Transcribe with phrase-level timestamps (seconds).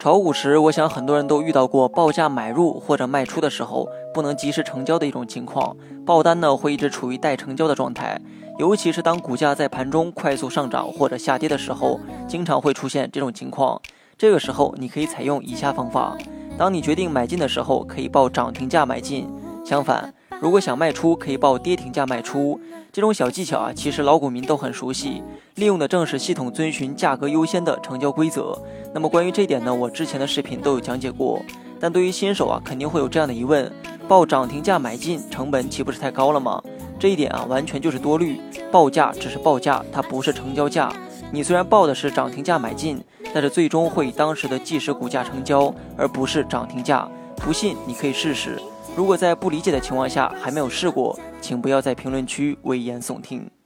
[0.00, 5.76] 炒股时，我想很多人都遇到过报价买入或者卖出的时候不能及时成交的一种情况，
[6.06, 8.18] 报单呢会一直处于待成交的状态。
[8.58, 13.78] 尤其是当股价在盘中快速上涨或者下跌的时候，经常会出现这种情况。
[14.16, 16.16] 这个时候，你可以采用以下方法：
[16.56, 19.26] 当你决定买进的时候，可以报涨停价买进；
[19.66, 22.58] 相反，如果想卖出，可以报跌停价卖出。
[22.90, 25.22] 这种小技巧啊，其实老股民都很熟悉，
[25.56, 28.58] 利用的正是系统遵循价格优先的成交规则。
[28.94, 31.42] 那么关于这点呢，我之前的视频都有讲解过。
[31.78, 33.70] 但对于新手啊，肯定会有这样的疑问：
[34.08, 36.62] 报涨停价买进，成本岂不是太高了吗？
[36.98, 38.40] 这一点啊，完全就是多虑。
[38.72, 40.90] 报价只是报价，它不是成交价。
[41.30, 42.98] 你虽然报的是涨停价买进，
[43.34, 47.06] 但是最终会以当时的即时股价成交，而不是涨停价。
[47.36, 48.58] 不信你可以试试。
[48.96, 53.50] 如果在不理解的情况下还没有试过，请不要在评论区危言耸听。